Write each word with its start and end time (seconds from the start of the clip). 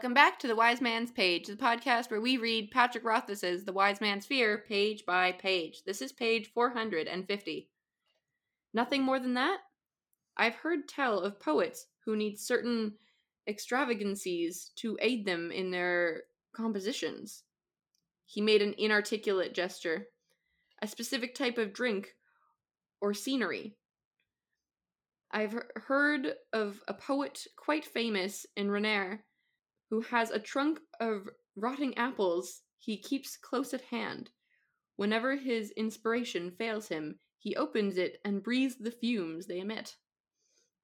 Welcome 0.00 0.14
back 0.14 0.38
to 0.38 0.46
the 0.46 0.56
Wise 0.56 0.80
Man's 0.80 1.10
Page, 1.10 1.46
the 1.46 1.56
podcast 1.56 2.10
where 2.10 2.22
we 2.22 2.38
read 2.38 2.70
Patrick 2.70 3.04
Rothfuss's 3.04 3.66
The 3.66 3.72
Wise 3.74 4.00
Man's 4.00 4.24
Fear 4.24 4.64
page 4.66 5.04
by 5.04 5.32
page. 5.32 5.82
This 5.84 6.00
is 6.00 6.10
page 6.10 6.50
450. 6.54 7.68
Nothing 8.72 9.02
more 9.02 9.20
than 9.20 9.34
that? 9.34 9.58
I've 10.38 10.54
heard 10.54 10.88
tell 10.88 11.18
of 11.20 11.38
poets 11.38 11.88
who 12.06 12.16
need 12.16 12.38
certain 12.38 12.94
extravagancies 13.46 14.70
to 14.76 14.96
aid 15.02 15.26
them 15.26 15.52
in 15.52 15.70
their 15.70 16.22
compositions. 16.54 17.42
He 18.24 18.40
made 18.40 18.62
an 18.62 18.74
inarticulate 18.78 19.52
gesture. 19.52 20.06
A 20.80 20.86
specific 20.86 21.34
type 21.34 21.58
of 21.58 21.74
drink 21.74 22.14
or 23.02 23.12
scenery. 23.12 23.76
I've 25.30 25.62
heard 25.76 26.36
of 26.54 26.80
a 26.88 26.94
poet 26.94 27.46
quite 27.58 27.84
famous 27.84 28.46
in 28.56 28.70
Renere 28.70 29.24
who 29.90 30.00
has 30.00 30.30
a 30.30 30.38
trunk 30.38 30.80
of 31.00 31.28
rotting 31.56 31.96
apples 31.98 32.62
he 32.78 32.96
keeps 32.96 33.36
close 33.36 33.74
at 33.74 33.82
hand. 33.82 34.30
Whenever 34.96 35.36
his 35.36 35.70
inspiration 35.72 36.50
fails 36.50 36.88
him, 36.88 37.18
he 37.38 37.56
opens 37.56 37.98
it 37.98 38.18
and 38.24 38.42
breathes 38.42 38.76
the 38.76 38.90
fumes 38.90 39.46
they 39.46 39.60
emit. 39.60 39.96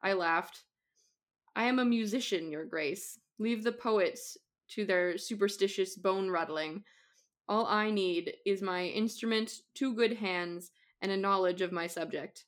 I 0.02 0.12
laughed. 0.12 0.65
I 1.55 1.65
am 1.65 1.79
a 1.79 1.84
musician, 1.84 2.51
Your 2.51 2.65
Grace. 2.65 3.19
Leave 3.38 3.65
the 3.65 3.73
poets 3.73 4.37
to 4.70 4.84
their 4.84 5.16
superstitious 5.16 5.96
bone 5.96 6.30
rattling. 6.30 6.82
All 7.48 7.66
I 7.66 7.91
need 7.91 8.34
is 8.45 8.60
my 8.60 8.87
instrument, 8.87 9.52
two 9.74 9.95
good 9.95 10.15
hands, 10.15 10.70
and 11.01 11.12
a 11.12 11.16
knowledge 11.16 11.60
of 11.60 11.73
my 11.73 11.87
subject. 11.87 12.45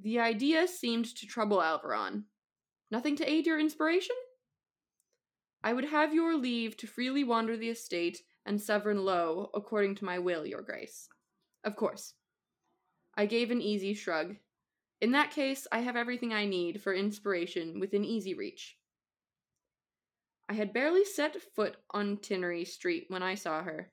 The 0.00 0.18
idea 0.18 0.68
seemed 0.68 1.06
to 1.16 1.26
trouble 1.26 1.58
Alveron. 1.58 2.24
Nothing 2.90 3.16
to 3.16 3.30
aid 3.30 3.46
your 3.46 3.58
inspiration? 3.58 4.16
I 5.64 5.72
would 5.72 5.84
have 5.84 6.12
your 6.12 6.36
leave 6.36 6.76
to 6.78 6.86
freely 6.86 7.22
wander 7.22 7.56
the 7.56 7.70
estate 7.70 8.22
and 8.44 8.58
Severen 8.58 9.04
Low 9.04 9.50
according 9.54 9.94
to 9.96 10.04
my 10.04 10.18
will, 10.18 10.44
your 10.44 10.62
grace. 10.62 11.08
Of 11.62 11.76
course. 11.76 12.14
I 13.16 13.26
gave 13.26 13.50
an 13.50 13.60
easy 13.60 13.94
shrug. 13.94 14.36
In 15.00 15.12
that 15.12 15.30
case, 15.30 15.66
I 15.70 15.80
have 15.80 15.96
everything 15.96 16.32
I 16.32 16.46
need 16.46 16.82
for 16.82 16.94
inspiration 16.94 17.78
within 17.78 18.04
easy 18.04 18.34
reach. 18.34 18.76
I 20.48 20.54
had 20.54 20.72
barely 20.72 21.04
set 21.04 21.40
foot 21.40 21.76
on 21.90 22.18
Tinnery 22.18 22.64
Street 22.64 23.06
when 23.08 23.22
I 23.22 23.36
saw 23.36 23.62
her. 23.62 23.92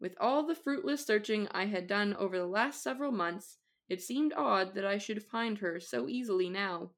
With 0.00 0.16
all 0.20 0.46
the 0.46 0.54
fruitless 0.54 1.06
searching 1.06 1.48
I 1.50 1.66
had 1.66 1.86
done 1.86 2.14
over 2.14 2.36
the 2.36 2.46
last 2.46 2.82
several 2.82 3.12
months, 3.12 3.58
it 3.88 4.02
seemed 4.02 4.34
odd 4.36 4.74
that 4.74 4.84
I 4.84 4.98
should 4.98 5.22
find 5.22 5.58
her 5.58 5.80
so 5.80 6.08
easily 6.08 6.50
now. 6.50 6.90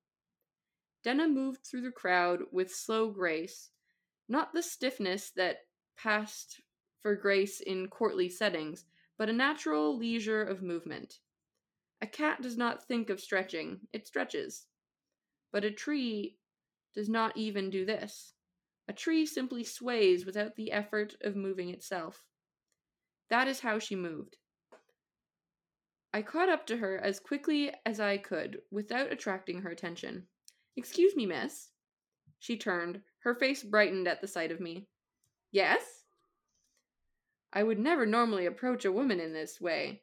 Denna 1.04 1.28
moved 1.28 1.64
through 1.64 1.82
the 1.82 1.92
crowd 1.92 2.40
with 2.50 2.74
slow 2.74 3.10
grace, 3.10 3.70
not 4.28 4.52
the 4.52 4.62
stiffness 4.62 5.30
that 5.36 5.58
passed 5.96 6.60
for 7.00 7.14
grace 7.14 7.60
in 7.60 7.88
courtly 7.88 8.28
settings, 8.28 8.84
but 9.18 9.28
a 9.28 9.32
natural 9.32 9.96
leisure 9.96 10.42
of 10.42 10.62
movement. 10.62 11.20
A 12.02 12.06
cat 12.06 12.42
does 12.42 12.56
not 12.56 12.86
think 12.86 13.10
of 13.10 13.20
stretching, 13.20 13.80
it 13.92 14.06
stretches. 14.06 14.66
But 15.52 15.64
a 15.64 15.70
tree 15.70 16.36
does 16.94 17.08
not 17.08 17.36
even 17.36 17.70
do 17.70 17.84
this. 17.84 18.34
A 18.88 18.92
tree 18.92 19.26
simply 19.26 19.64
sways 19.64 20.26
without 20.26 20.56
the 20.56 20.72
effort 20.72 21.14
of 21.22 21.36
moving 21.36 21.70
itself. 21.70 22.24
That 23.30 23.48
is 23.48 23.60
how 23.60 23.78
she 23.78 23.96
moved. 23.96 24.36
I 26.12 26.22
caught 26.22 26.48
up 26.48 26.66
to 26.68 26.78
her 26.78 26.98
as 26.98 27.20
quickly 27.20 27.72
as 27.84 28.00
I 28.00 28.16
could 28.16 28.58
without 28.70 29.12
attracting 29.12 29.62
her 29.62 29.70
attention. 29.70 30.26
Excuse 30.76 31.16
me, 31.16 31.26
miss. 31.26 31.70
She 32.38 32.56
turned, 32.56 33.02
her 33.26 33.34
face 33.34 33.64
brightened 33.64 34.06
at 34.06 34.20
the 34.20 34.28
sight 34.28 34.52
of 34.52 34.60
me. 34.60 34.86
Yes? 35.50 36.04
I 37.52 37.64
would 37.64 37.80
never 37.80 38.06
normally 38.06 38.46
approach 38.46 38.84
a 38.84 38.92
woman 38.92 39.18
in 39.18 39.32
this 39.32 39.60
way, 39.60 40.02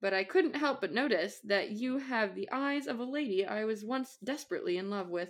but 0.00 0.14
I 0.14 0.24
couldn't 0.24 0.56
help 0.56 0.80
but 0.80 0.90
notice 0.90 1.38
that 1.44 1.72
you 1.72 1.98
have 1.98 2.34
the 2.34 2.48
eyes 2.50 2.86
of 2.86 2.98
a 2.98 3.04
lady 3.04 3.44
I 3.44 3.66
was 3.66 3.84
once 3.84 4.16
desperately 4.24 4.78
in 4.78 4.88
love 4.88 5.10
with. 5.10 5.28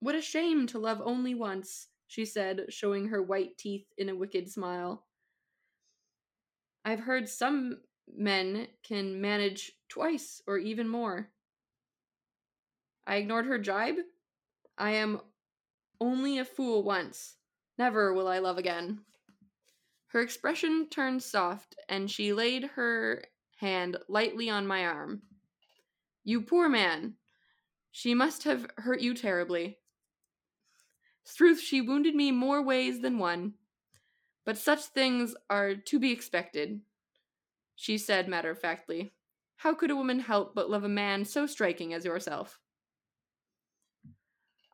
What 0.00 0.16
a 0.16 0.20
shame 0.20 0.66
to 0.68 0.80
love 0.80 1.00
only 1.04 1.36
once, 1.36 1.86
she 2.08 2.24
said, 2.24 2.64
showing 2.70 3.06
her 3.06 3.22
white 3.22 3.56
teeth 3.56 3.86
in 3.96 4.08
a 4.08 4.16
wicked 4.16 4.50
smile. 4.50 5.04
I've 6.84 6.98
heard 6.98 7.28
some 7.28 7.78
men 8.12 8.66
can 8.82 9.20
manage 9.20 9.70
twice 9.88 10.42
or 10.48 10.58
even 10.58 10.88
more. 10.88 11.30
I 13.06 13.16
ignored 13.16 13.46
her 13.46 13.58
jibe. 13.58 13.98
I 14.76 14.92
am 14.92 15.20
only 16.00 16.38
a 16.38 16.44
fool 16.44 16.82
once. 16.82 17.36
Never 17.78 18.12
will 18.12 18.28
I 18.28 18.38
love 18.38 18.58
again. 18.58 19.00
Her 20.08 20.20
expression 20.20 20.88
turned 20.90 21.22
soft, 21.22 21.76
and 21.88 22.10
she 22.10 22.32
laid 22.32 22.64
her 22.64 23.24
hand 23.56 23.96
lightly 24.08 24.50
on 24.50 24.66
my 24.66 24.84
arm. 24.84 25.22
You 26.24 26.42
poor 26.42 26.68
man. 26.68 27.14
She 27.92 28.14
must 28.14 28.44
have 28.44 28.66
hurt 28.76 29.00
you 29.00 29.14
terribly. 29.14 29.78
Truth, 31.36 31.60
she 31.60 31.80
wounded 31.80 32.14
me 32.14 32.32
more 32.32 32.62
ways 32.62 33.00
than 33.00 33.18
one. 33.18 33.54
But 34.44 34.58
such 34.58 34.80
things 34.80 35.34
are 35.48 35.74
to 35.76 35.98
be 35.98 36.10
expected, 36.10 36.80
she 37.76 37.98
said 37.98 38.28
matter 38.28 38.50
of 38.50 38.58
factly. 38.58 39.12
How 39.56 39.74
could 39.74 39.90
a 39.90 39.96
woman 39.96 40.20
help 40.20 40.54
but 40.54 40.70
love 40.70 40.84
a 40.84 40.88
man 40.88 41.24
so 41.24 41.46
striking 41.46 41.94
as 41.94 42.04
yourself? 42.04 42.58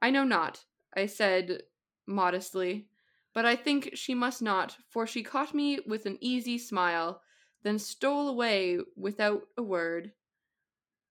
I 0.00 0.10
know 0.10 0.24
not, 0.24 0.64
I 0.96 1.06
said 1.06 1.62
modestly, 2.06 2.88
but 3.34 3.44
I 3.44 3.54
think 3.54 3.90
she 3.94 4.14
must 4.14 4.40
not, 4.40 4.76
for 4.88 5.06
she 5.06 5.22
caught 5.22 5.54
me 5.54 5.80
with 5.86 6.06
an 6.06 6.18
easy 6.20 6.58
smile, 6.58 7.20
then 7.62 7.78
stole 7.78 8.28
away 8.28 8.78
without 8.96 9.42
a 9.58 9.62
word, 9.62 10.12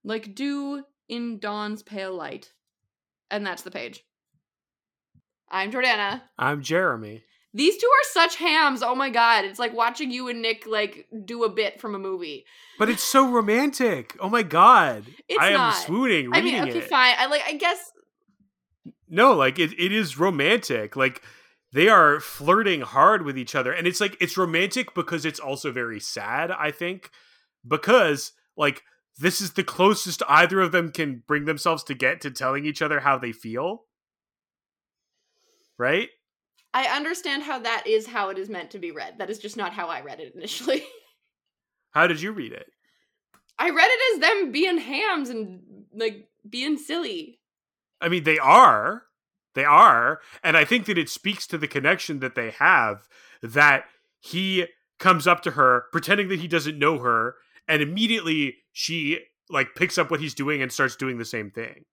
like 0.02 0.34
dew 0.34 0.84
in 1.08 1.38
dawn's 1.38 1.82
pale 1.82 2.14
light. 2.14 2.52
And 3.30 3.46
that's 3.46 3.62
the 3.62 3.70
page. 3.70 4.04
I'm 5.50 5.70
Jordana. 5.70 6.22
I'm 6.38 6.62
Jeremy. 6.62 7.22
These 7.54 7.78
two 7.78 7.86
are 7.86 8.12
such 8.12 8.36
hams. 8.36 8.82
Oh 8.82 8.94
my 8.94 9.08
god, 9.08 9.44
it's 9.44 9.58
like 9.58 9.72
watching 9.72 10.10
you 10.10 10.28
and 10.28 10.42
Nick 10.42 10.66
like 10.66 11.06
do 11.24 11.44
a 11.44 11.48
bit 11.48 11.80
from 11.80 11.94
a 11.94 11.98
movie. 11.98 12.44
But 12.78 12.90
it's 12.90 13.02
so 13.02 13.30
romantic. 13.30 14.14
Oh 14.20 14.28
my 14.28 14.42
god, 14.42 15.06
it's 15.28 15.42
I 15.42 15.52
not. 15.52 15.74
am 15.74 15.80
swooning. 15.82 16.30
I 16.34 16.42
mean, 16.42 16.60
okay, 16.68 16.78
it. 16.78 16.84
fine. 16.84 17.14
I 17.16 17.26
like. 17.26 17.42
I 17.46 17.54
guess 17.54 17.92
no, 19.08 19.34
like 19.34 19.58
it, 19.58 19.72
it 19.78 19.92
is 19.92 20.18
romantic. 20.18 20.96
Like 20.96 21.22
they 21.72 21.88
are 21.88 22.20
flirting 22.20 22.80
hard 22.80 23.24
with 23.24 23.38
each 23.38 23.54
other. 23.54 23.72
And 23.72 23.86
it's 23.86 24.00
like 24.00 24.16
it's 24.20 24.36
romantic 24.36 24.94
because 24.94 25.24
it's 25.24 25.40
also 25.40 25.72
very 25.72 26.00
sad, 26.00 26.50
I 26.50 26.70
think. 26.70 27.10
Because 27.66 28.32
like 28.56 28.82
this 29.18 29.40
is 29.40 29.52
the 29.52 29.64
closest 29.64 30.22
either 30.28 30.60
of 30.60 30.72
them 30.72 30.90
can 30.90 31.22
bring 31.26 31.44
themselves 31.44 31.82
to 31.84 31.94
get 31.94 32.20
to 32.22 32.30
telling 32.30 32.66
each 32.66 32.82
other 32.82 33.00
how 33.00 33.18
they 33.18 33.32
feel. 33.32 33.84
Right? 35.78 36.08
I 36.74 36.94
understand 36.94 37.42
how 37.42 37.58
that 37.60 37.86
is 37.86 38.06
how 38.06 38.28
it 38.28 38.38
is 38.38 38.50
meant 38.50 38.70
to 38.72 38.78
be 38.78 38.90
read. 38.90 39.18
That 39.18 39.30
is 39.30 39.38
just 39.38 39.56
not 39.56 39.72
how 39.72 39.88
I 39.88 40.02
read 40.02 40.20
it 40.20 40.34
initially. 40.34 40.84
how 41.90 42.06
did 42.06 42.20
you 42.20 42.32
read 42.32 42.52
it? 42.52 42.66
I 43.58 43.70
read 43.70 43.88
it 43.88 44.14
as 44.14 44.20
them 44.20 44.52
being 44.52 44.78
hams 44.78 45.30
and 45.30 45.60
like 45.94 46.28
being 46.48 46.76
silly. 46.76 47.38
I 48.00 48.08
mean, 48.08 48.24
they 48.24 48.38
are. 48.38 49.04
They 49.54 49.64
are. 49.64 50.20
And 50.44 50.56
I 50.56 50.64
think 50.64 50.86
that 50.86 50.98
it 50.98 51.08
speaks 51.08 51.46
to 51.46 51.58
the 51.58 51.68
connection 51.68 52.20
that 52.20 52.34
they 52.34 52.50
have 52.50 53.08
that 53.42 53.84
he 54.20 54.66
comes 54.98 55.26
up 55.26 55.42
to 55.42 55.52
her 55.52 55.84
pretending 55.92 56.28
that 56.28 56.40
he 56.40 56.48
doesn't 56.48 56.78
know 56.78 56.98
her 56.98 57.36
and 57.68 57.82
immediately 57.82 58.56
she 58.72 59.18
like 59.48 59.74
picks 59.74 59.98
up 59.98 60.10
what 60.10 60.20
he's 60.20 60.34
doing 60.34 60.62
and 60.62 60.72
starts 60.72 60.96
doing 60.96 61.18
the 61.18 61.24
same 61.24 61.50
thing. 61.50 61.84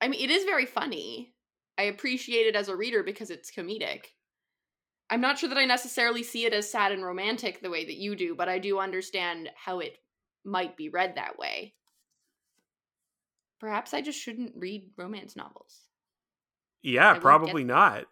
I 0.00 0.08
mean, 0.08 0.20
it 0.20 0.30
is 0.30 0.44
very 0.44 0.66
funny. 0.66 1.32
I 1.78 1.84
appreciate 1.84 2.46
it 2.46 2.56
as 2.56 2.68
a 2.68 2.76
reader 2.76 3.02
because 3.02 3.30
it's 3.30 3.50
comedic. 3.50 4.06
I'm 5.08 5.20
not 5.20 5.38
sure 5.38 5.48
that 5.48 5.58
I 5.58 5.64
necessarily 5.64 6.22
see 6.22 6.44
it 6.44 6.52
as 6.52 6.70
sad 6.70 6.92
and 6.92 7.04
romantic 7.04 7.60
the 7.60 7.70
way 7.70 7.84
that 7.84 7.96
you 7.96 8.16
do, 8.16 8.34
but 8.34 8.48
I 8.48 8.58
do 8.58 8.78
understand 8.78 9.50
how 9.54 9.78
it 9.78 9.98
might 10.44 10.76
be 10.76 10.88
read 10.88 11.14
that 11.14 11.38
way. 11.38 11.74
Perhaps 13.60 13.94
I 13.94 14.00
just 14.02 14.20
shouldn't 14.20 14.52
read 14.56 14.90
romance 14.96 15.36
novels. 15.36 15.80
Yeah, 16.82 17.18
probably 17.18 17.64
not. 17.64 18.04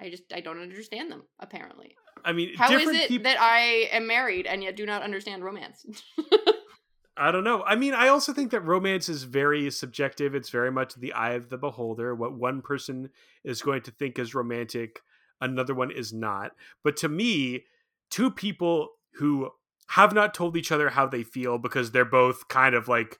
I 0.00 0.10
just 0.10 0.24
I 0.34 0.40
don't 0.40 0.60
understand 0.60 1.10
them. 1.10 1.22
Apparently, 1.38 1.94
I 2.24 2.32
mean, 2.32 2.54
how 2.56 2.72
is 2.72 2.88
it 2.88 3.22
that 3.22 3.40
I 3.40 3.88
am 3.92 4.06
married 4.06 4.46
and 4.46 4.62
yet 4.62 4.76
do 4.76 4.86
not 4.86 5.02
understand 5.02 5.44
romance? 5.44 5.86
I 7.16 7.30
don't 7.30 7.44
know. 7.44 7.62
I 7.62 7.76
mean, 7.76 7.94
I 7.94 8.08
also 8.08 8.32
think 8.32 8.50
that 8.50 8.64
romance 8.64 9.08
is 9.08 9.24
very 9.24 9.70
subjective. 9.70 10.34
It's 10.34 10.48
very 10.48 10.72
much 10.72 10.94
the 10.94 11.12
eye 11.12 11.32
of 11.32 11.50
the 11.50 11.58
beholder. 11.58 12.14
What 12.14 12.34
one 12.34 12.62
person 12.62 13.10
is 13.44 13.62
going 13.62 13.82
to 13.82 13.90
think 13.90 14.18
is 14.18 14.34
romantic, 14.34 15.02
another 15.40 15.74
one 15.74 15.90
is 15.90 16.12
not. 16.12 16.52
But 16.82 16.96
to 16.98 17.08
me, 17.08 17.64
two 18.10 18.30
people 18.30 18.88
who 19.16 19.50
have 19.88 20.14
not 20.14 20.32
told 20.32 20.56
each 20.56 20.72
other 20.72 20.90
how 20.90 21.06
they 21.06 21.22
feel 21.22 21.58
because 21.58 21.90
they're 21.90 22.04
both 22.04 22.48
kind 22.48 22.74
of 22.74 22.88
like 22.88 23.18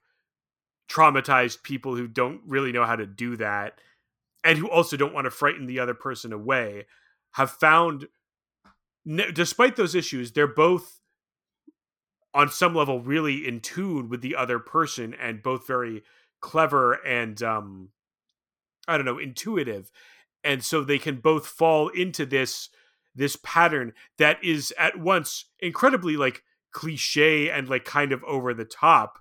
traumatized 0.93 1.62
people 1.62 1.97
who 1.97 2.06
don't 2.06 2.41
really 2.47 2.73
know 2.73 2.85
how 2.85 2.97
to 2.97 3.06
do 3.06 3.37
that 3.37 3.81
and 4.44 4.59
who 4.59 4.69
also 4.69 4.97
don't 4.97 5.15
want 5.15 5.25
to 5.25 5.31
frighten 5.31 5.67
the 5.67 5.79
other 5.79 5.94
person 5.94 6.33
away 6.33 6.87
have 7.33 7.50
found 7.50 8.09
despite 9.33 9.77
those 9.77 9.94
issues 9.94 10.33
they're 10.33 10.47
both 10.47 11.00
on 12.35 12.49
some 12.49 12.75
level 12.75 13.00
really 13.00 13.47
in 13.47 13.61
tune 13.61 14.09
with 14.09 14.21
the 14.23 14.37
other 14.37 14.59
person 14.59 15.15
and 15.15 15.43
both 15.43 15.67
very 15.67 16.03
clever 16.41 16.95
and 17.06 17.43
um 17.43 17.88
i 18.88 18.97
don't 18.97 19.06
know 19.06 19.19
intuitive. 19.19 19.91
And 20.45 20.65
so 20.65 20.83
they 20.83 20.99
can 20.99 21.17
both 21.17 21.47
fall 21.47 21.88
into 21.88 22.27
this 22.27 22.69
this 23.15 23.37
pattern 23.37 23.93
that 24.19 24.43
is 24.43 24.73
at 24.79 24.99
once 24.99 25.45
incredibly 25.61 26.17
like 26.17 26.43
cliche 26.73 27.50
and 27.50 27.69
like 27.69 27.85
kind 27.85 28.11
of 28.11 28.25
over 28.25 28.55
the 28.55 28.65
top 28.65 29.19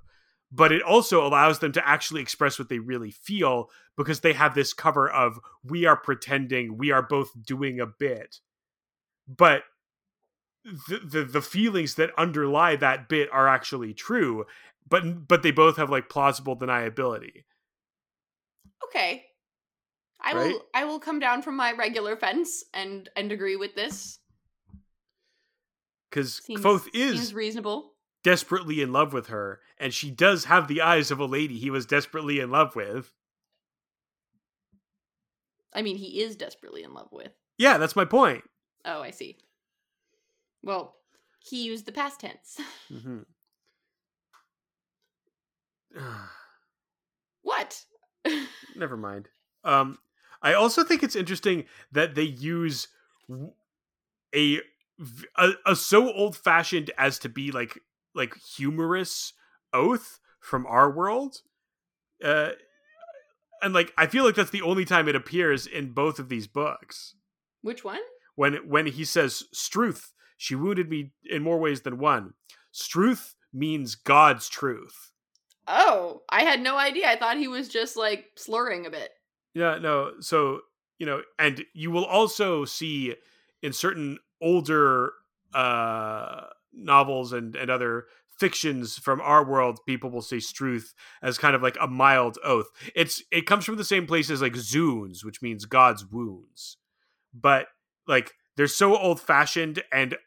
but 0.52 0.72
it 0.72 0.82
also 0.82 1.26
allows 1.26 1.60
them 1.60 1.72
to 1.72 1.88
actually 1.88 2.22
express 2.22 2.60
what 2.60 2.70
they 2.70 2.80
really 2.80 3.12
feel 3.12 3.70
because 3.98 4.20
they 4.20 4.34
have 4.34 4.54
this 4.54 4.74
cover 4.74 5.10
of 5.10 5.40
we 5.64 5.86
are 5.86 5.98
pretending 5.98 6.78
we 6.78 6.92
are 6.92 7.02
both 7.02 7.30
doing 7.46 7.80
a 7.80 7.86
bit. 7.86 8.40
But 9.28 9.64
the, 10.64 11.00
the 11.04 11.24
the 11.24 11.42
feelings 11.42 11.96
that 11.96 12.12
underlie 12.18 12.76
that 12.76 13.10
bit 13.10 13.30
are 13.32 13.48
actually 13.48 13.94
true 13.94 14.46
but 14.92 15.28
but 15.28 15.42
they 15.42 15.52
both 15.52 15.78
have 15.78 15.90
like 15.90 16.10
plausible 16.10 16.56
deniability. 16.56 17.46
Okay. 18.84 19.26
I 20.24 20.34
right? 20.34 20.54
will 20.54 20.66
i 20.76 20.86
will 20.86 21.00
come 21.00 21.20
down 21.20 21.42
from 21.42 21.56
my 21.56 21.72
regular 21.72 22.16
fence 22.16 22.64
and 22.74 23.10
and 23.16 23.32
agree 23.32 23.56
with 23.56 23.74
this. 23.74 24.20
Because 26.10 26.42
Kvothe 26.42 26.90
is 26.94 27.34
reasonable 27.34 27.94
desperately 28.24 28.82
in 28.82 28.92
love 28.92 29.14
with 29.14 29.28
her, 29.28 29.60
and 29.78 29.94
she 29.94 30.12
does 30.12 30.46
have 30.46 30.68
the 30.68 30.82
eyes 30.82 31.12
of 31.12 31.20
a 31.20 31.26
lady 31.26 31.58
he 31.58 31.70
was 31.70 31.86
desperately 31.86 32.40
in 32.40 32.52
love 32.52 32.76
with. 32.76 33.14
I 35.74 35.82
mean, 35.82 35.98
he 35.98 36.22
is 36.22 36.36
desperately 36.36 36.84
in 36.84 36.94
love 36.94 37.10
with. 37.12 37.32
Yeah, 37.58 37.78
that's 37.78 37.96
my 37.96 38.06
point. 38.06 38.44
Oh, 38.84 39.02
I 39.02 39.12
see. 39.12 39.38
Well, 40.64 40.96
he 41.40 41.64
used 41.64 41.86
the 41.86 41.92
past 41.92 42.20
tense. 42.20 42.60
Mm-hmm. 42.92 43.20
what? 47.42 47.84
Never 48.76 48.98
mind. 48.98 49.30
Um, 49.64 49.98
I 50.42 50.54
also 50.54 50.84
think 50.84 51.04
it's 51.04 51.16
interesting 51.16 51.66
that 51.92 52.16
they 52.16 52.24
use 52.24 52.88
a 54.36 54.60
a, 55.38 55.52
a 55.66 55.76
so 55.76 56.12
old 56.12 56.36
fashioned 56.36 56.92
as 56.98 57.18
to 57.20 57.30
be 57.30 57.52
like 57.52 57.80
like 58.14 58.36
humorous 58.38 59.34
oath 59.74 60.20
from 60.40 60.66
our 60.68 60.90
world. 60.90 61.38
Uh, 62.24 62.50
and 63.62 63.74
like 63.74 63.94
I 63.98 64.08
feel 64.08 64.26
like 64.26 64.36
that's 64.36 64.50
the 64.50 64.62
only 64.62 64.86
time 64.86 65.08
it 65.08 65.16
appears 65.16 65.68
in 65.68 65.92
both 65.92 66.20
of 66.20 66.30
these 66.30 66.48
books. 66.48 67.16
Which 67.62 67.84
one? 67.84 68.02
When 68.36 68.56
when 68.68 68.88
he 68.88 69.06
says 69.06 69.44
Struth, 69.54 70.14
she 70.38 70.56
wounded 70.56 70.90
me 70.90 71.12
in 71.24 71.44
more 71.44 71.60
ways 71.60 71.82
than 71.82 72.00
one. 72.00 72.34
Struth 72.72 73.36
means 73.54 73.96
God's 73.96 74.50
truth. 74.50 75.12
Oh, 75.68 76.22
I 76.30 76.44
had 76.44 76.62
no 76.62 76.78
idea. 76.78 77.10
I 77.10 77.18
thought 77.18 77.38
he 77.38 77.48
was 77.48 77.70
just 77.70 77.96
like 77.96 78.26
slurring 78.36 78.86
a 78.86 78.90
bit. 78.90 79.12
Yeah, 79.54 79.78
no. 79.78 80.14
So, 80.20 80.62
you 80.98 81.06
know, 81.06 81.22
and 81.38 81.64
you 81.74 81.92
will 81.92 82.06
also 82.06 82.66
see 82.66 83.16
in 83.62 83.74
certain 83.74 84.18
older 84.42 85.14
uh 85.54 86.46
novels 86.74 87.34
and, 87.34 87.56
and 87.56 87.70
other 87.70 88.06
fictions 88.40 88.98
from 88.98 89.22
our 89.22 89.46
world, 89.46 89.80
people 89.86 90.10
will 90.10 90.22
say 90.22 90.40
struth 90.40 90.94
as 91.22 91.38
kind 91.38 91.56
of 91.56 91.62
like 91.62 91.78
a 91.80 91.88
mild 91.88 92.38
oath. 92.44 92.68
It's 92.96 93.22
it 93.32 93.46
comes 93.46 93.66
from 93.66 93.78
the 93.78 93.84
same 93.84 94.08
place 94.08 94.30
as 94.30 94.42
like 94.42 94.56
zounds, 94.56 95.24
which 95.24 95.42
means 95.42 95.66
God's 95.66 96.06
wounds. 96.06 96.78
But 97.34 97.68
like 98.08 98.34
they're 98.58 98.68
so 98.68 98.98
old 98.98 99.22
fashioned 99.22 99.84
and 99.94 100.18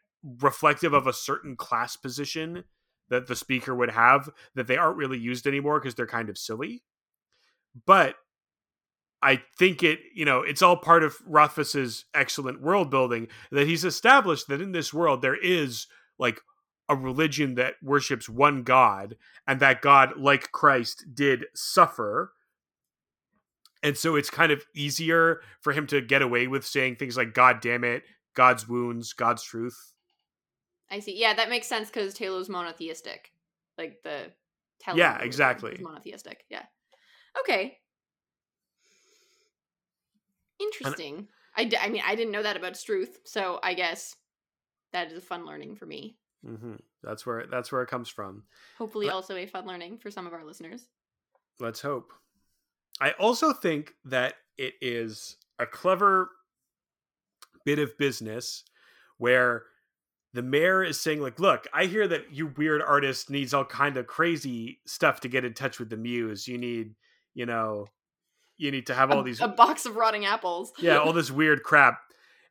reflective 0.41 0.93
of 0.93 1.07
a 1.07 1.13
certain 1.13 1.55
class 1.55 1.95
position 1.95 2.63
that 3.09 3.27
the 3.27 3.35
speaker 3.35 3.75
would 3.75 3.91
have 3.91 4.29
that 4.55 4.67
they 4.67 4.77
aren't 4.77 4.97
really 4.97 5.19
used 5.19 5.45
anymore 5.45 5.79
because 5.79 5.95
they're 5.95 6.07
kind 6.07 6.29
of 6.29 6.37
silly. 6.37 6.83
But 7.85 8.15
I 9.21 9.41
think 9.57 9.83
it, 9.83 9.99
you 10.13 10.25
know, 10.25 10.41
it's 10.41 10.61
all 10.61 10.77
part 10.77 11.03
of 11.03 11.17
Rothfuss's 11.25 12.05
excellent 12.13 12.61
world 12.61 12.89
building 12.89 13.27
that 13.51 13.67
he's 13.67 13.83
established 13.83 14.47
that 14.47 14.61
in 14.61 14.71
this 14.71 14.93
world 14.93 15.21
there 15.21 15.35
is 15.35 15.87
like 16.17 16.41
a 16.87 16.95
religion 16.95 17.55
that 17.55 17.75
worships 17.81 18.29
one 18.29 18.63
God 18.63 19.17
and 19.47 19.59
that 19.59 19.81
God, 19.81 20.17
like 20.17 20.51
Christ, 20.51 21.05
did 21.13 21.45
suffer. 21.55 22.33
And 23.81 23.97
so 23.97 24.15
it's 24.15 24.29
kind 24.29 24.51
of 24.51 24.65
easier 24.75 25.41
for 25.61 25.73
him 25.73 25.87
to 25.87 26.01
get 26.01 26.21
away 26.21 26.47
with 26.47 26.65
saying 26.65 26.95
things 26.95 27.17
like, 27.17 27.33
God 27.33 27.59
damn 27.61 27.83
it, 27.83 28.03
God's 28.35 28.67
wounds, 28.67 29.13
God's 29.13 29.43
truth. 29.43 29.93
I 30.89 30.99
see. 30.99 31.19
Yeah, 31.19 31.33
that 31.33 31.49
makes 31.49 31.67
sense 31.67 31.89
because 31.89 32.13
Tehlu's 32.13 32.49
monotheistic. 32.49 33.31
Like 33.77 34.01
the 34.03 34.31
Yeah, 34.93 35.19
exactly. 35.19 35.79
monotheistic. 35.81 36.45
Yeah. 36.49 36.63
Okay. 37.39 37.77
Interesting. 40.59 41.15
And, 41.15 41.27
I, 41.57 41.63
d- 41.65 41.77
I 41.77 41.89
mean, 41.89 42.03
I 42.05 42.15
didn't 42.15 42.31
know 42.31 42.43
that 42.43 42.57
about 42.57 42.77
Struth, 42.77 43.19
so 43.25 43.59
I 43.63 43.73
guess 43.73 44.15
that 44.95 45.11
is 45.11 45.17
a 45.17 45.21
fun 45.21 45.45
learning 45.45 45.75
for 45.75 45.85
me. 45.85 46.15
Mm-hmm. 46.47 46.75
That's 47.03 47.25
where 47.25 47.45
that's 47.51 47.71
where 47.71 47.81
it 47.81 47.89
comes 47.89 48.07
from. 48.07 48.43
Hopefully, 48.77 49.07
but, 49.07 49.15
also 49.15 49.35
a 49.35 49.45
fun 49.45 49.67
learning 49.67 49.97
for 49.97 50.09
some 50.09 50.25
of 50.25 50.33
our 50.33 50.45
listeners. 50.45 50.87
Let's 51.59 51.81
hope. 51.81 52.13
I 53.01 53.11
also 53.11 53.51
think 53.51 53.93
that 54.05 54.35
it 54.57 54.75
is 54.81 55.35
a 55.59 55.65
clever 55.65 56.29
bit 57.65 57.77
of 57.77 57.97
business 57.97 58.63
where 59.17 59.63
the 60.33 60.41
mayor 60.41 60.83
is 60.83 60.99
saying 60.99 61.21
like 61.21 61.39
look 61.39 61.65
i 61.73 61.85
hear 61.85 62.07
that 62.07 62.31
you 62.31 62.47
weird 62.57 62.81
artist 62.81 63.29
needs 63.29 63.53
all 63.53 63.65
kind 63.65 63.97
of 63.97 64.05
crazy 64.05 64.79
stuff 64.85 65.21
to 65.21 65.27
get 65.29 65.45
in 65.45 65.53
touch 65.53 65.79
with 65.79 65.89
the 65.89 65.97
muse 65.97 66.47
you 66.47 66.57
need 66.57 66.93
you 67.33 67.45
know 67.45 67.87
you 68.57 68.69
need 68.69 68.85
to 68.85 68.93
have 68.93 69.09
all 69.11 69.21
a, 69.21 69.23
these 69.23 69.41
a 69.41 69.47
box 69.47 69.85
of 69.85 69.95
rotting 69.95 70.25
apples 70.25 70.73
yeah 70.77 70.97
all 70.97 71.13
this 71.13 71.31
weird 71.31 71.63
crap 71.63 71.99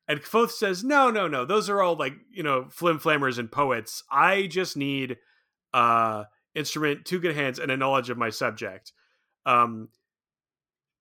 and 0.07 0.21
Kvothe 0.21 0.51
says, 0.51 0.85
no, 0.85 1.11
no, 1.11 1.29
no. 1.29 1.45
Those 1.45 1.71
are 1.71 1.81
all 1.81 1.97
like, 1.97 2.15
you 2.31 2.43
know, 2.43 2.67
flim 2.71 2.99
flammers 2.99 3.39
and 3.39 3.51
poets. 3.51 4.03
I 4.11 4.47
just 4.47 4.77
need 4.77 5.17
uh 5.73 6.25
instrument, 6.55 7.05
two 7.05 7.19
good 7.19 7.35
hands, 7.35 7.59
and 7.59 7.71
a 7.71 7.77
knowledge 7.77 8.11
of 8.11 8.19
my 8.19 8.31
subject. 8.31 8.93
Um 9.47 9.89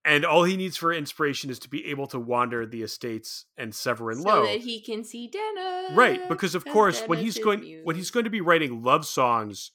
and 0.06 0.26
all 0.26 0.44
he 0.44 0.56
needs 0.56 0.76
for 0.76 0.92
inspiration 0.92 1.48
is 1.48 1.58
to 1.60 1.68
be 1.70 1.86
able 1.86 2.06
to 2.08 2.18
wander 2.20 2.66
the 2.66 2.82
estates 2.82 3.46
and 3.56 3.72
Severen 3.72 4.16
so 4.16 4.28
Low. 4.28 4.44
that 4.44 4.60
he 4.60 4.82
can 4.82 5.02
see 5.02 5.28
Denna. 5.28 5.94
Right, 5.94 6.28
because 6.28 6.54
of 6.54 6.64
course 6.64 7.02
when 7.06 7.18
he's 7.18 7.38
going 7.38 7.60
muse. 7.60 7.80
when 7.84 7.96
he's 7.96 8.10
going 8.10 8.24
to 8.24 8.30
be 8.30 8.40
writing 8.40 8.82
love 8.82 9.06
songs 9.06 9.70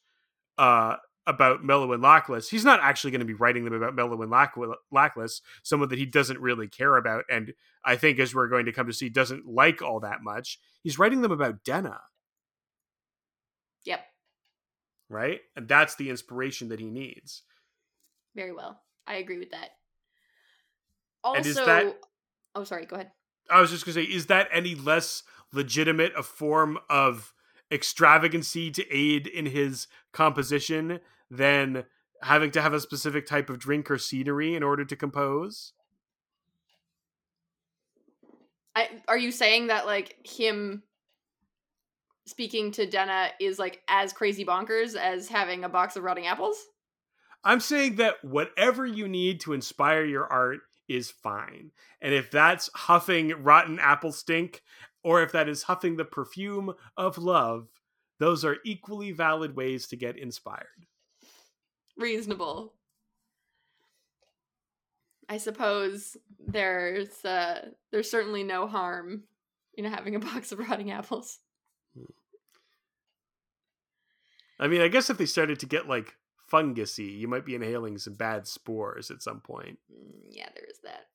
uh 0.58 0.96
about 1.30 1.64
Mello 1.64 1.94
and 1.94 2.02
Lackless, 2.04 2.50
he's 2.50 2.66
not 2.66 2.80
actually 2.82 3.12
going 3.12 3.20
to 3.20 3.26
be 3.26 3.34
writing 3.34 3.64
them 3.64 3.74
about 3.74 3.96
Mello 3.96 4.22
and 4.22 4.32
Lackless, 4.32 5.42
someone 5.64 5.90
that 5.90 6.00
he 6.00 6.06
doesn't 6.06 6.40
really 6.40 6.68
care 6.68 6.98
about, 6.98 7.24
and 7.30 7.54
I 7.86 7.96
think, 7.96 8.20
as 8.20 8.34
we're 8.34 8.48
going 8.48 8.66
to 8.66 8.74
come 8.74 8.88
to 8.88 8.94
see, 8.94 9.08
doesn't 9.10 9.46
like 9.48 9.82
all 9.82 10.00
that 10.00 10.24
much. 10.24 10.60
He's 10.82 10.98
writing 10.98 11.22
them 11.22 11.32
about 11.32 11.64
Denna. 11.64 12.02
Yep. 13.86 14.02
Right, 15.08 15.42
and 15.56 15.68
that's 15.68 15.96
the 15.96 16.10
inspiration 16.10 16.70
that 16.70 16.80
he 16.80 16.90
needs. 16.90 17.44
Very 18.36 18.54
well, 18.54 18.82
I 19.08 19.16
agree 19.16 19.38
with 19.38 19.52
that. 19.52 19.70
Also, 21.24 21.66
that, 21.66 22.00
oh, 22.56 22.64
sorry, 22.64 22.86
go 22.86 22.96
ahead. 22.96 23.12
I 23.50 23.62
was 23.62 23.72
just 23.72 23.86
going 23.86 23.96
to 23.96 24.06
say, 24.06 24.12
is 24.12 24.28
that 24.28 24.50
any 24.52 24.76
less 24.76 25.24
legitimate 25.52 26.14
a 26.18 26.24
form 26.24 26.78
of 26.90 27.34
extravagancy 27.72 28.72
to 28.72 28.86
aid 28.96 29.28
in 29.28 29.46
his 29.46 29.88
composition 30.12 31.00
than 31.30 31.86
having 32.22 32.52
to 32.52 32.62
have 32.62 32.74
a 32.74 32.80
specific 32.80 33.26
type 33.26 33.50
of 33.50 33.60
drink 33.60 33.90
or 33.90 33.98
scenery 33.98 34.56
in 34.56 34.64
order 34.64 34.84
to 34.86 34.96
compose. 34.96 35.74
I, 38.76 38.90
are 39.08 39.18
you 39.18 39.32
saying 39.32 39.68
that 39.68 39.86
like 39.86 40.16
him 40.26 40.84
speaking 42.26 42.72
to 42.72 42.86
Denna 42.86 43.30
is 43.40 43.58
like 43.58 43.82
as 43.88 44.14
crazy 44.14 44.46
bonkers 44.46 44.96
as 44.96 45.28
having 45.28 45.64
a 45.64 45.70
box 45.70 45.96
of 45.96 46.04
rotting 46.04 46.28
apples? 46.28 46.58
I'm 47.44 47.60
saying 47.60 47.96
that 47.96 48.16
whatever 48.22 48.86
you 48.86 49.08
need 49.08 49.40
to 49.42 49.54
inspire 49.54 50.04
your 50.04 50.28
art 50.28 50.60
is 50.88 51.10
fine. 51.10 51.72
And 52.02 52.14
if 52.14 52.32
that's 52.32 52.70
huffing 52.74 53.44
rotten 53.44 53.80
apple 53.80 54.12
stink, 54.12 54.62
or 55.04 55.24
if 55.24 55.32
that 55.32 55.48
is 55.48 55.64
huffing 55.64 55.96
the 55.96 56.06
perfume 56.06 56.74
of 56.98 57.18
love, 57.18 57.70
those 58.20 58.44
are 58.44 58.58
equally 58.66 59.12
valid 59.12 59.56
ways 59.56 59.88
to 59.88 59.96
get 59.96 60.18
inspired 60.18 60.89
reasonable. 62.00 62.74
I 65.28 65.38
suppose 65.38 66.18
there's 66.40 67.24
uh 67.24 67.70
there's 67.92 68.10
certainly 68.10 68.44
no 68.44 68.68
harm 68.68 69.24
in 69.76 69.86
having 69.86 70.16
a 70.16 70.20
box 70.32 70.52
of 70.52 70.60
rotting 70.60 70.92
apples. 70.92 71.40
I 74.60 74.68
mean, 74.68 74.82
I 74.82 74.90
guess 74.90 75.10
if 75.10 75.18
they 75.18 75.26
started 75.26 75.60
to 75.60 75.66
get 75.66 75.88
like 75.88 76.16
fungusy, 76.52 77.18
you 77.18 77.28
might 77.28 77.46
be 77.46 77.56
inhaling 77.56 77.98
some 77.98 78.16
bad 78.16 78.48
spores 78.48 79.12
at 79.12 79.22
some 79.22 79.40
point. 79.40 79.78
Mm, 79.92 80.32
yeah, 80.32 80.50
there 80.54 80.66
is 80.66 80.80
that. 80.84 81.06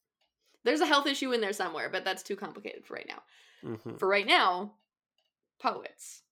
There's 0.62 0.80
a 0.80 0.86
health 0.86 1.06
issue 1.06 1.32
in 1.32 1.42
there 1.42 1.52
somewhere, 1.52 1.90
but 1.90 2.04
that's 2.04 2.22
too 2.22 2.36
complicated 2.36 2.86
for 2.86 2.94
right 2.94 3.08
now. 3.08 3.22
Mhm. 3.68 3.98
For 3.98 4.08
right 4.08 4.26
now, 4.26 4.76
poets. 5.60 6.22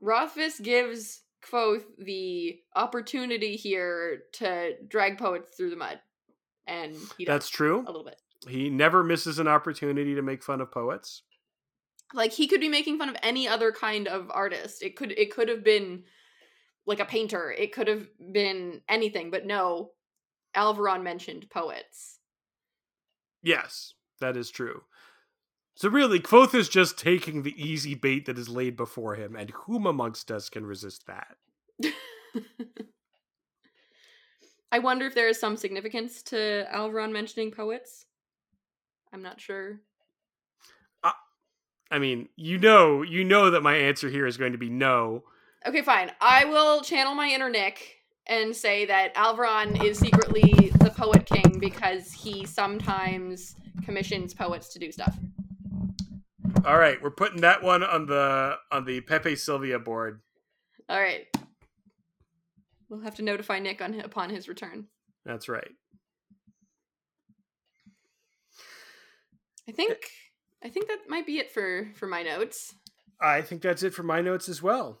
Rothfuss 0.00 0.60
gives 0.60 1.22
Kvothe 1.50 1.84
the 1.98 2.58
opportunity 2.74 3.56
here 3.56 4.24
to 4.34 4.74
drag 4.88 5.18
poets 5.18 5.56
through 5.56 5.70
the 5.70 5.76
mud. 5.76 6.00
And 6.66 6.96
That's 7.26 7.48
true. 7.48 7.80
a 7.80 7.86
little 7.86 8.04
bit. 8.04 8.20
He 8.48 8.70
never 8.70 9.04
misses 9.04 9.38
an 9.38 9.48
opportunity 9.48 10.14
to 10.14 10.22
make 10.22 10.42
fun 10.42 10.60
of 10.60 10.70
poets. 10.70 11.22
Like 12.12 12.32
he 12.32 12.46
could 12.46 12.60
be 12.60 12.68
making 12.68 12.98
fun 12.98 13.08
of 13.08 13.16
any 13.22 13.48
other 13.48 13.72
kind 13.72 14.08
of 14.08 14.30
artist. 14.30 14.82
It 14.82 14.96
could 14.96 15.12
it 15.12 15.32
could 15.32 15.48
have 15.48 15.64
been 15.64 16.04
like 16.86 17.00
a 17.00 17.04
painter. 17.04 17.50
It 17.50 17.72
could 17.72 17.88
have 17.88 18.06
been 18.32 18.82
anything, 18.88 19.30
but 19.30 19.46
no. 19.46 19.92
Alveron 20.56 21.02
mentioned 21.02 21.50
poets. 21.50 22.18
Yes, 23.42 23.92
that 24.20 24.36
is 24.36 24.50
true. 24.50 24.82
So 25.76 25.88
really, 25.88 26.18
Kvothe 26.20 26.54
is 26.54 26.68
just 26.68 26.98
taking 26.98 27.42
the 27.42 27.54
easy 27.62 27.94
bait 27.94 28.26
that 28.26 28.38
is 28.38 28.48
laid 28.48 28.76
before 28.76 29.14
him, 29.14 29.36
and 29.36 29.50
whom 29.50 29.86
amongst 29.86 30.32
us 30.32 30.48
can 30.48 30.66
resist 30.66 31.06
that? 31.06 31.36
I 34.72 34.78
wonder 34.78 35.06
if 35.06 35.14
there 35.14 35.28
is 35.28 35.38
some 35.38 35.56
significance 35.56 36.22
to 36.24 36.66
Alveron 36.74 37.12
mentioning 37.12 37.50
poets. 37.50 38.06
I'm 39.12 39.22
not 39.22 39.40
sure. 39.40 39.80
I 41.90 41.98
mean, 41.98 42.28
you 42.36 42.58
know, 42.58 43.02
you 43.02 43.22
know 43.24 43.50
that 43.50 43.62
my 43.62 43.76
answer 43.76 44.08
here 44.08 44.26
is 44.26 44.36
going 44.36 44.52
to 44.52 44.58
be 44.58 44.70
no. 44.70 45.22
Okay, 45.66 45.82
fine. 45.82 46.10
I 46.20 46.44
will 46.44 46.80
channel 46.82 47.14
my 47.14 47.28
inner 47.28 47.48
Nick 47.48 47.98
and 48.26 48.54
say 48.54 48.86
that 48.86 49.14
Alveron 49.14 49.84
is 49.84 49.98
secretly 49.98 50.72
the 50.80 50.90
poet 50.90 51.26
king 51.26 51.58
because 51.60 52.12
he 52.12 52.44
sometimes 52.44 53.54
commissions 53.84 54.34
poets 54.34 54.68
to 54.72 54.80
do 54.80 54.90
stuff. 54.90 55.16
All 56.66 56.76
right, 56.76 57.00
we're 57.00 57.10
putting 57.12 57.42
that 57.42 57.62
one 57.62 57.84
on 57.84 58.06
the 58.06 58.56
on 58.72 58.84
the 58.84 59.00
Pepe 59.00 59.36
Sylvia 59.36 59.78
board. 59.78 60.20
All 60.88 61.00
right. 61.00 61.26
We'll 62.88 63.00
have 63.00 63.14
to 63.16 63.22
notify 63.22 63.60
Nick 63.60 63.80
on 63.80 64.00
upon 64.00 64.30
his 64.30 64.48
return. 64.48 64.86
That's 65.24 65.48
right. 65.48 65.70
I 69.68 69.72
think 69.72 69.96
I 70.64 70.68
think 70.68 70.88
that 70.88 71.08
might 71.08 71.24
be 71.26 71.38
it 71.38 71.52
for 71.52 71.88
for 71.94 72.06
my 72.08 72.22
notes. 72.24 72.74
I 73.20 73.42
think 73.42 73.62
that's 73.62 73.84
it 73.84 73.94
for 73.94 74.02
my 74.02 74.20
notes 74.20 74.48
as 74.48 74.60
well. 74.60 75.00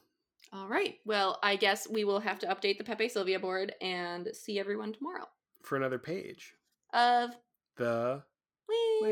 All 0.52 0.68
right. 0.68 0.94
Well, 1.04 1.38
I 1.42 1.56
guess 1.56 1.88
we 1.88 2.04
will 2.04 2.20
have 2.20 2.38
to 2.40 2.46
update 2.46 2.78
the 2.78 2.84
Pepe 2.84 3.08
Sylvia 3.08 3.40
board 3.40 3.74
and 3.80 4.28
see 4.32 4.60
everyone 4.60 4.92
tomorrow. 4.92 5.26
For 5.62 5.76
another 5.76 5.98
page. 5.98 6.54
Of 6.92 7.30
The 7.76 8.22
Wind. 8.68 9.02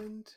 wind. 0.00 0.34